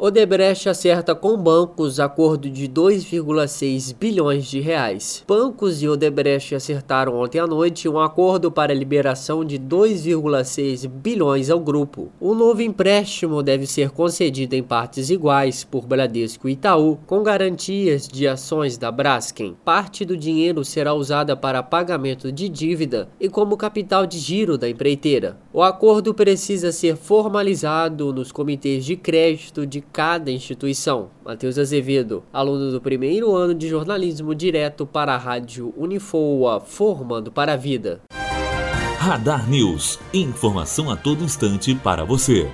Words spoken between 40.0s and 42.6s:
informação a todo instante para você.